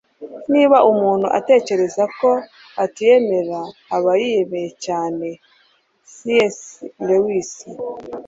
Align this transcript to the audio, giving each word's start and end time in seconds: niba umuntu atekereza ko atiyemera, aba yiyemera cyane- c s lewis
niba 0.53 0.77
umuntu 0.91 1.27
atekereza 1.39 2.03
ko 2.19 2.29
atiyemera, 2.83 3.59
aba 3.95 4.11
yiyemera 4.21 4.73
cyane- 4.85 5.27
c 6.13 6.15
s 6.55 6.59
lewis 7.07 7.51